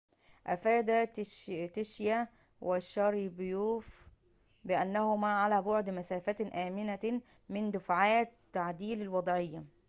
[0.47, 1.07] أفاد
[1.73, 2.25] تشياو
[2.61, 4.07] وشاريبوف
[4.63, 9.63] بأنهما على بعد مسافةٍ آمنةٍ من دافعات تعديل الوضعية